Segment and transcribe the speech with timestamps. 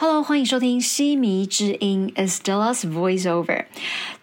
[0.00, 3.64] Hello，欢迎收听西迷之音 Estella's Voiceover，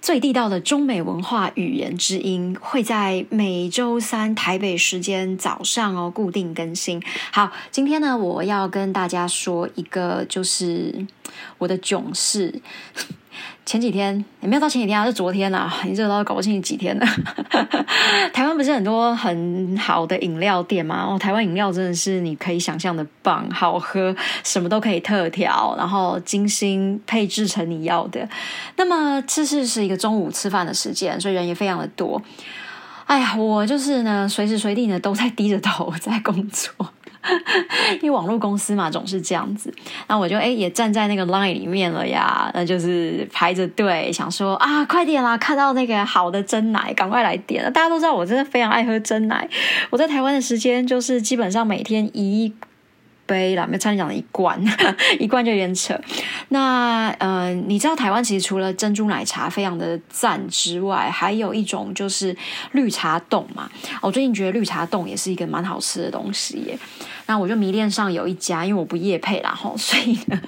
[0.01, 7.03] 最地道的中美文化语言之音，会在每周三台北时间早上哦固定更新。
[7.33, 11.05] 好，今天呢，我要跟大家说一个，就是
[11.57, 12.61] 我的囧事。
[13.65, 17.05] 前几天也没有到前几天啊，是昨天啊，你这都搞不清几天了。
[18.31, 21.07] 台湾不是很多很好的饮料店吗？
[21.09, 28.29] 哦，台湾饮料真的是你可以想象的棒，好喝，什么都可以特调，然后精心配制成你要的。
[28.75, 32.21] 那么这是是一个中午吃饭的时间，所以人也非常的多。
[33.07, 36.71] 哎呀，我就是呢，随时随地呢都在低着头在工作。
[38.01, 39.73] 因为网络公司嘛，总是这样子。
[40.07, 47.63] 那我就哎，也站在那个 line 里面了呀，那就是排着队，想说啊，快点啦，看到那个好的真奶，赶快来点。
[47.73, 49.47] 大家都知道，我真的非常爱喝真奶。
[49.89, 52.53] 我在台湾的时间，就是基本上每天一。
[53.25, 54.61] 杯啦，没差你讲的一罐，
[55.19, 55.99] 一罐就有点扯。
[56.49, 62.35] 那呃，你知道台湾其实除了珍珠奶茶非常的赞之外，还有一种就是
[62.73, 63.69] 绿茶冻嘛。
[64.01, 66.77] 我最近觉得绿茶冻也是一个蛮好吃的东西耶。
[67.27, 70.39] 那我就迷恋上有一家，因为我不夜配啦吼，所以呢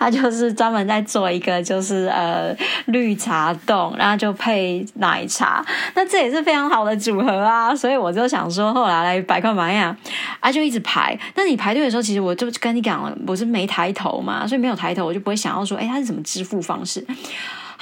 [0.00, 2.52] 他就是专门在做一个就是呃
[2.86, 5.64] 绿茶冻，然后就配奶茶。
[5.94, 7.72] 那这也是非常好的组合啊。
[7.72, 9.96] 所以我就想说，后来来百块买呀，
[10.40, 11.16] 啊就一直排。
[11.36, 12.23] 那你排队的时候，其实。
[12.24, 17.04] 我就跟你讲了，我是没抬头嘛，所以没有抬头，我就不会想要说，哎，它是什么支付方式？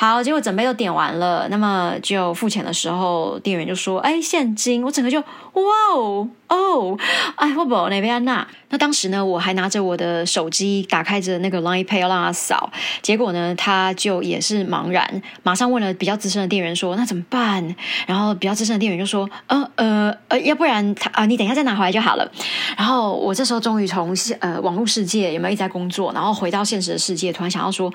[0.04, 5.62] 好，结果准备都点完了，那么就付钱的时候，店员就说：“哎，现金。”我整个就哇
[5.94, 6.98] 哦哦，
[7.36, 8.44] 哎，我不那边那。
[8.70, 17.76] 那当时呢，我还拿着我的手机，打开着那个 Line Pay 要让他扫，结果呢，他就也是茫然，马上问了比较资深的店员说：“那怎么办？”
[18.08, 22.28] 然后比较资深的店员就说：“呃呃呃，要不然他啊，你等一下再拿回来就好了。”
[22.76, 27.88] 然后我这时候终于从呃网络世界有没有一直在工作，然后回到现实的世界，突然想要说。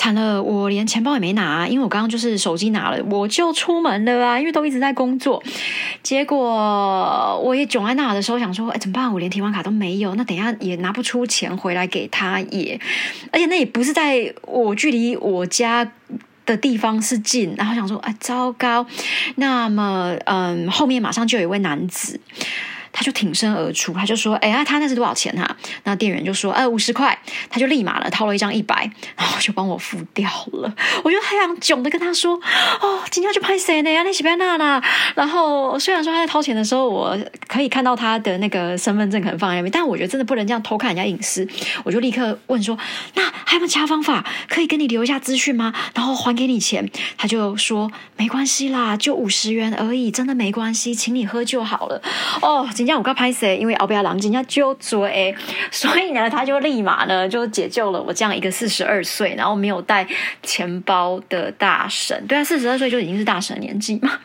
[0.00, 5.42] 惨了，我连钱包也没拿，因为我刚刚就是手机拿了，我就出门了啊，因为都一直在工作。
[6.02, 9.12] 结果我也囧在那的时候想说，哎，怎么办？
[9.12, 12.80] 我连提款卡都没有，那等下也拿不出钱回来给他也，
[13.30, 15.92] 而且那也不是在我距离我家
[16.46, 18.86] 的地方是近，然后想说，哎，糟糕。
[19.34, 22.18] 那么，嗯，后面马上就有一位男子。
[22.92, 27.16] 他就挺身而出，他就说：“哎呀，他那是多少钱哈？”那店员就说：“呃，五十块。”
[27.48, 30.72] 他就立马了掏了一张一百，然后就帮我付掉了。
[31.04, 32.34] 我就非常囧的跟他说
[32.80, 33.90] ：“哦，今天去拍谁呢？
[34.02, 34.82] 那西班牙啦。”
[35.14, 41.46] 然后虽然说他在掏钱的时候，我可以看到他的那个身份证可能放在那边，但我觉得真的不能这样偷看人家隐私。
[41.84, 42.76] 我就立刻问说
[43.14, 45.72] ：“那还有没有其他方法可以跟你留一下资讯吗？
[45.94, 52.02] 然后还给你钱？”他就说：“没关系啦，就五十元而已，真的没关系，请你喝就好了。”
[52.42, 52.68] 哦。
[52.80, 53.58] 人家我刚拍谁？
[53.58, 55.34] 因为奥比亚狼人家就追，
[55.70, 60.06] 所以呢，他就立马呢就解救了我这样一个四十二岁，然后没有带
[60.42, 62.26] 钱包的大神。
[62.26, 64.18] 对啊，四十二岁就已经是大神年纪嘛，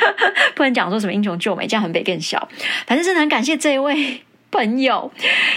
[0.54, 2.46] 不能讲说什么英雄救美，这样很被更小。
[2.86, 4.22] 反正真的很感谢这一位。
[4.52, 5.10] 朋友，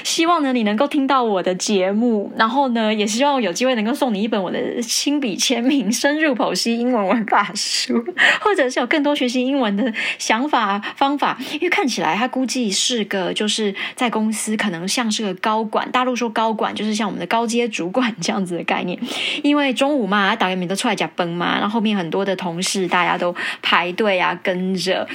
[0.03, 8.03] 希望呢你能够听到我的节目，然后呢也希望有机会能够送你一本我的亲笔签名深入剖析英文文法书，
[8.39, 11.37] 或者是有更多学习英文的想法方法。
[11.53, 18.97] 因为看起来他估计是个就是在公司可能像是个高管，大陆说高管就是像我们的高阶主管这样子的概念。
[19.43, 25.05] 因为中午嘛，导演们都出来讲崩嘛，然后后面很多的同事大家都排队啊跟着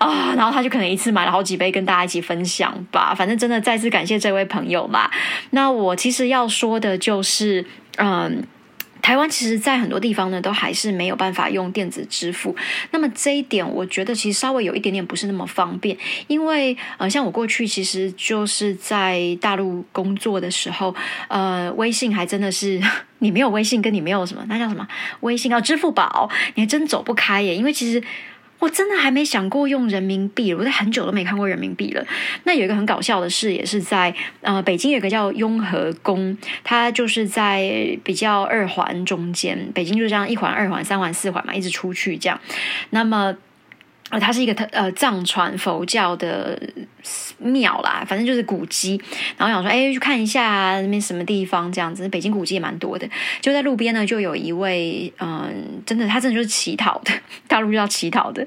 [0.00, 3.14] 啊，然后他就可能一次买了好几杯跟大家一起分享吧。
[3.20, 5.10] 反正真的再次感谢这位朋友嘛。
[5.50, 7.62] 那我其实要说的就是，
[7.98, 8.42] 嗯，
[9.02, 12.56] 台湾其实，在很多地方呢，都还是没有办法用电子支付。
[12.92, 15.94] 那么这一点，我觉得其实稍微有一点点不是那么方便，
[16.28, 20.94] 因为呃，像我过去其实就是在大陆工作的时候，
[21.28, 22.80] 呃，微信还真的是
[23.20, 24.88] 你没有微信，跟你没有什么，那叫什么
[25.20, 25.60] 微信啊？
[25.60, 28.02] 支付宝，你还真走不开耶，因为其实。
[28.60, 32.06] 我真的还没想过用人民币，我在很久都没看过人民币了。
[32.44, 42.40] 那有一个很搞笑的事，也是在呃北京有一个叫雍和宫，它就是在比较二环中间，北京就这样一环、二环、三环、四环嘛，一直出去这样。
[42.90, 43.34] 那么。
[44.10, 46.60] 呃，它是一个特呃藏传佛教的
[47.38, 49.00] 庙啦，反正就是古迹。
[49.36, 52.08] 然后想说，哎，去看一下那边什么地方这样子。
[52.08, 53.08] 北京古迹也蛮多的。
[53.40, 57.12] 就在路边呢，就有一位，嗯，真的，他真的就是乞讨的，
[57.46, 58.46] 大陆要乞讨的。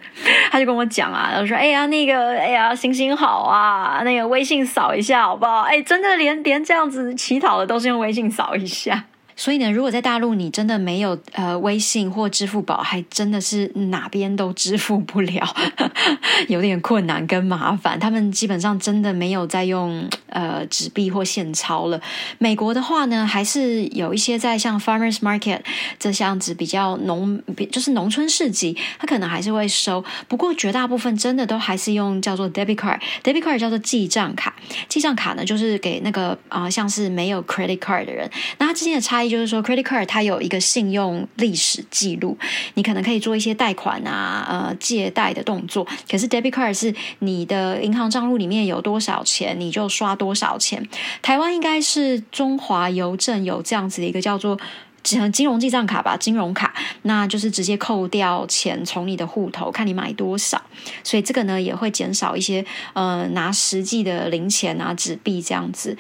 [0.52, 5.62] 他就跟我讲啊，然后说，哎呀，那个，哎呀，行行好啊，那个微信扫一下好不好？
[5.62, 9.06] 哎，真的连连这样子乞讨的都是用微信扫一下。
[9.36, 15.56] 所以呢，如果在大陆你真的没有呃微信或支付宝，还真的是哪边都支付不了，
[16.48, 18.00] 有点困难跟麻烦。
[18.00, 22.00] 他们基本上真的没有在用呃纸币或现钞了。
[22.38, 25.60] 美国的话呢，还是有一些在像 Farmers Market
[26.00, 27.42] 这样子比较农，
[27.72, 30.04] 就是农村市集，他可能还是会收。
[30.28, 34.54] 不过绝大部分真的都还是用叫做 debit card，debit card 叫做记账卡。
[34.88, 38.30] 记账卡呢，就是给那个啊，像是没有 credit card 的人。
[38.58, 42.38] 那它之间的差也就是说，credit card 它有一个信用历史记录，
[42.74, 45.88] 你可能可以做一些贷款啊、呃借贷的动作。
[46.10, 50.88] 可是 debit card 是你的银行账户里面有多少钱，你就刷多少钱。
[51.22, 54.60] 台湾应该是中华邮政有这样子的一个叫做。
[55.04, 60.62] 金金融记账卡吧，金融卡，那就是直接扣掉钱从你的户头，看你买多少，
[61.04, 65.98] 所以这个呢也会减少一些呃拿实际的零钱啊纸币这样子。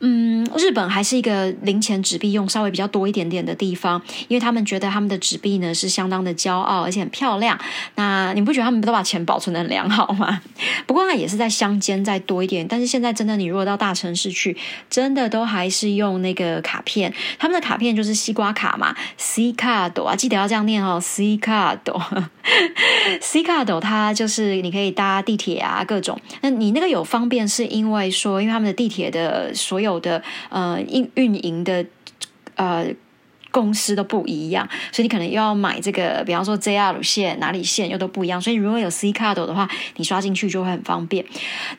[0.00, 7.58] 嗯，日本还是一个零钱纸币用稍微比较多一点点的地方，因为他们觉得他们的纸币呢是相当的骄傲，而且很漂亮。
[7.94, 10.42] 那你不觉得他们都把钱保存的很良好吗？
[10.86, 14.54] 不过那也是在乡间再多一点，但是现在真的，你如果到大城市去，
[14.90, 17.10] 真的都还是用那个卡片。
[17.38, 21.98] 他们的卡片就是西瓜卡嘛，C 卡朵啊，记得要这样念哦，C 卡朵
[23.22, 26.20] ，C 卡朵，它就是你可以搭地铁啊，各种。
[26.42, 29.85] 那你那个有方便，是因为说，因为他们的地铁的所有。
[29.86, 31.84] 有的呃运运营的
[32.56, 32.86] 呃
[33.52, 39.66] 公司都不一样，所以你可能又要买这个，比方说 JR 线哪里线又都不一样，所以如果有 C card 的话，
[39.96, 41.24] 你刷进去就会很方便。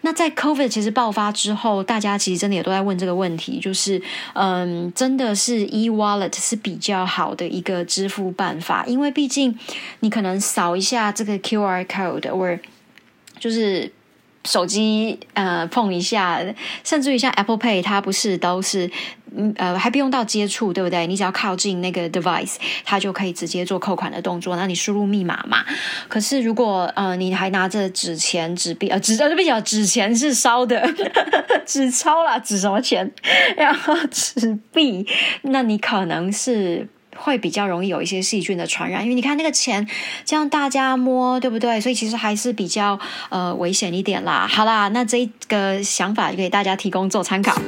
[0.01, 4.01] 那在 COVID 其实爆发之后，大家其实真的也都在问这个问题，就是
[4.33, 9.55] 嗯，真的是 e wallet 是比较好的一个支付办法，因为毕竟
[9.99, 12.57] 你可能扫一下这个 QR code，或
[13.39, 13.91] 就是。
[14.47, 16.41] 手机呃碰一下，
[16.83, 18.89] 甚至于像 Apple Pay，它不是都是
[19.35, 21.05] 嗯呃还不用到接触，对不对？
[21.05, 22.55] 你只要靠近那个 device，
[22.85, 24.55] 它就可以直接做扣款的动作。
[24.55, 25.65] 那你输入密码嘛？
[26.07, 30.81] 可是如果呃你还拿着纸钱、纸币呃纸呃不讲纸钱是烧的，
[31.67, 33.11] 纸钞啦，纸什么钱？
[33.57, 35.05] 然后纸币，
[35.41, 36.87] 那你可能是。
[37.17, 39.87] 会比较容易有一些细菌的传染，因为你看那个钱，
[40.23, 41.81] 这样大家摸，对不对？
[41.81, 42.99] 所以其实还是比较
[43.29, 44.47] 呃危险一点啦。
[44.47, 47.59] 好啦，那这个想法就给大家提供做参考。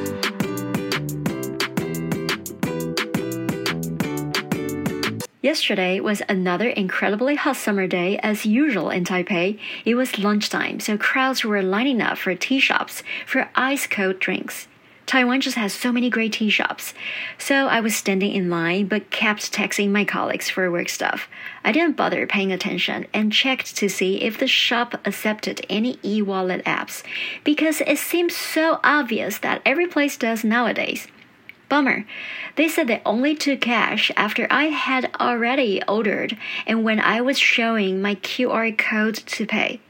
[5.42, 9.57] Yesterday was another incredibly hot summer day as usual in Taipei.
[9.86, 14.68] It was lunchtime, so crowds were lining up for tea shops for ice cold drinks.
[15.10, 16.94] Taiwan just has so many great tea shops.
[17.40, 21.28] So I was standing in line but kept texting my colleagues for work stuff.
[21.64, 26.22] I didn't bother paying attention and checked to see if the shop accepted any e
[26.22, 27.02] wallet apps
[27.44, 31.08] because it seems so obvious that every place does nowadays.
[31.70, 32.06] Bummer.
[32.56, 37.40] They said they only took cash after I had already ordered and when I was
[37.40, 39.82] showing my QR code to pay.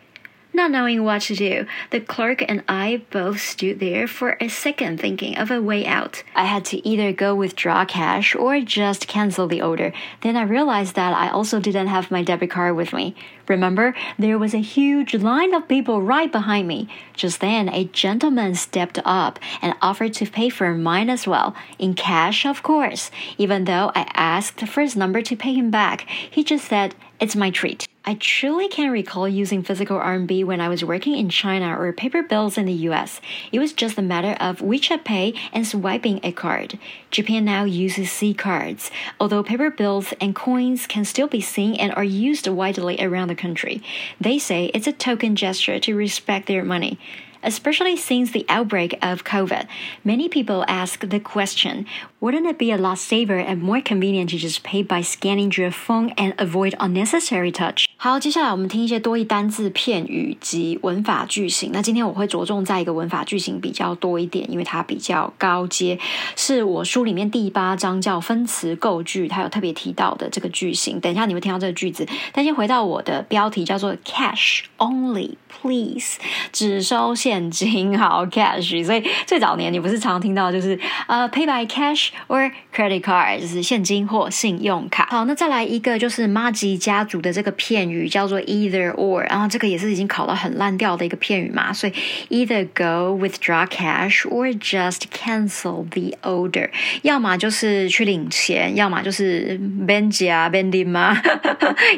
[0.51, 4.99] Not knowing what to do, the clerk and I both stood there for a second
[4.99, 6.23] thinking of a way out.
[6.35, 9.93] I had to either go withdraw cash or just cancel the order.
[10.21, 13.15] Then I realized that I also didn't have my debit card with me.
[13.47, 16.89] Remember, there was a huge line of people right behind me.
[17.13, 21.93] Just then, a gentleman stepped up and offered to pay for mine as well, in
[21.93, 23.11] cash, of course.
[23.37, 27.35] Even though I asked for his number to pay him back, he just said, It's
[27.35, 27.85] my treat.
[28.05, 32.23] I truly can't recall using physical RMB when I was working in China or paper
[32.23, 33.19] bills in the US.
[33.51, 36.79] It was just a matter of WeChat Pay and swiping a card.
[37.11, 38.89] Japan now uses C cards,
[39.19, 43.35] although paper bills and coins can still be seen and are used widely around the
[43.35, 43.83] country.
[44.21, 46.97] They say it's a token gesture to respect their money
[47.46, 49.66] Especially since the outbreak of COVID,
[50.02, 51.84] many people ask the question
[52.18, 55.70] wouldn't it be a lot safer and more convenient to just pay by scanning your
[55.70, 57.84] phone and avoid unnecessary touch?
[57.98, 61.70] 好，接下来我们听一些多义单字、片语及文法句型。
[61.70, 65.98] 那今天我会着重在一个文法句型比较多一点，因为它比较高阶，
[66.36, 70.98] 是我书里面第八章叫分词构句，它有特别提到的这个句型。
[70.98, 76.16] 等一下你会听到这个句子，但先回到我的标题，叫做 Cash Only Please，
[76.52, 78.85] 只收现 现金，好 Cash。
[78.85, 85.07] 所以最早年你不是常听到就是呃 Pay by Cash or Credit Card，就是现金或信用卡。
[85.09, 87.79] 好，那再来一个就是马吉家族的这个片。
[87.89, 91.93] 语叫做 either or，然后这个也是已经考到很烂掉的一个片语嘛，所以
[92.29, 96.69] either go withdraw cash or just cancel the order，
[97.03, 101.15] 要么就是去领钱，要么就是 benji 啊 bending 吗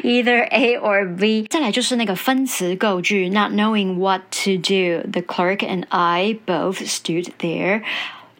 [0.02, 1.46] ？either A or B。
[1.48, 7.82] 再来就是那个分词构句，not knowing what to do，the clerk and I both stood there。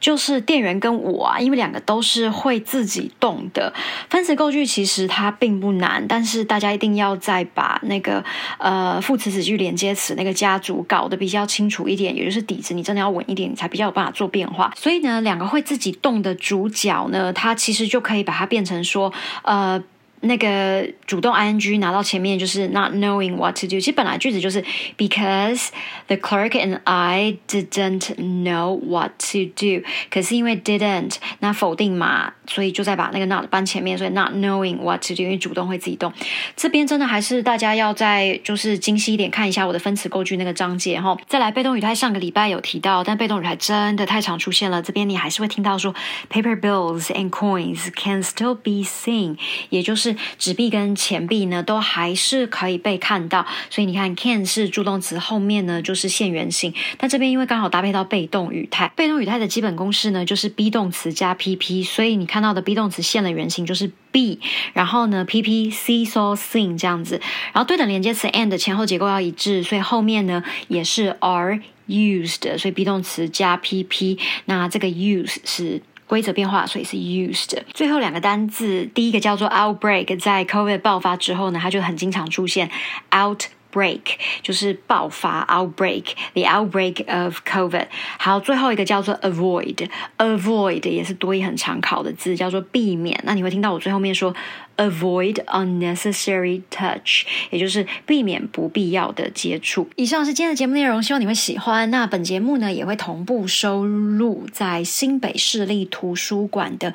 [0.00, 3.72] 就是店员跟我啊，因为两个都是会自己动的
[4.10, 8.24] 分词构句，其实它并不难，但是大家一定要再把那个
[8.58, 14.72] 呃副词子句连接词那个家族搞得比较清楚一点，也就是底子你真的要稳一点，你才比较有办法做变化。
[14.76, 19.12] 所以呢，两个会自己动的主角呢，它其实就可以把它变成说
[19.44, 19.80] 呃。
[20.22, 24.64] 那个主动 ing 拿到前面就是 not knowing what to do，其实本来句子就是
[24.96, 25.68] because
[26.06, 34.78] the clerk and I didn't know what to do，可是因为 didn't 那否定嘛，所以就在把那个 not 搬前面，所以 not knowing
[34.78, 36.12] what to do，因为主动会自己动。
[36.56, 41.16] 这边真的还是大家要再就是精细一点看一下我的分词构句那个章节哈。
[41.26, 45.94] 再来被动语态，上个礼拜有提到，但被动语态真的太常出现了，这边你还是会听到说
[46.30, 49.36] paper bills and coins can still be seen，
[49.70, 64.38] 也就是纸币跟钱币呢，都还是可以被看到，所以你看，can 是助动词后面呢就是现原形，但这边因为刚好搭配到被动语态，被动语态的基本公式呢就是 be 动词加 pp，所以你看到的 be 动词现的原形就是 be，
[64.72, 67.20] 然后呢 pp see saw sing 这样子，
[67.52, 75.80] 然后对等连接词 and 前后结构要一致，所以后面呢也是 are used，所以 be 动词加 pp，那这个 use 是。
[76.12, 77.58] 规则变化，所以是 used。
[77.72, 82.70] 最后两个单字，第一个叫做 outbreak，在 COVID 爆发之后呢，它就很经常出现
[83.10, 84.02] outbreak，
[84.42, 87.86] 就是爆发 outbreak，the outbreak of COVID。
[88.18, 93.18] 好，最后一个叫做 avoid，avoid 也是多义很常考的字，叫做避免。
[93.24, 94.34] 那你会听到我最后面说。
[94.82, 99.88] Avoid unnecessary touch，也就是避免不必要的接触。
[99.94, 101.88] 以上是今天的节目内容，希望你会喜欢。
[101.90, 106.92] 那本节目呢，也会同步收录在新北市立图书馆的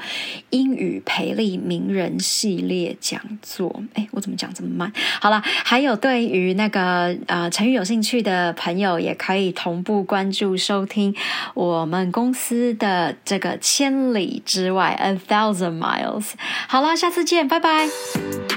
[0.49, 3.81] 英语培力名人系列讲座。
[3.93, 4.91] 哎，我怎么讲这么慢？
[5.21, 11.15] 好了，还有对于那个呃成语有兴趣的朋友，也可以同步关注收听
[11.53, 16.31] 我们公司的这个千里之外 （A Thousand Miles）。
[16.67, 17.76] 好啦，下次见，拜拜。
[17.77, 18.47] Bye.